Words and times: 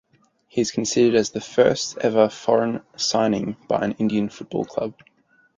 He 0.47 0.61
is 0.61 0.71
considered 0.71 1.13
as 1.13 1.29
the 1.29 1.39
first 1.41 1.99
ever 1.99 2.27
foreign 2.27 2.81
signing 2.95 3.55
by 3.67 3.85
an 3.85 3.91
Indian 3.99 4.29
football 4.29 4.65
club. 4.65 4.95